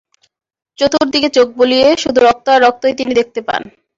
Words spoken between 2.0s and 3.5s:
শুধু রক্ত আর রক্তই তিনি দেখতে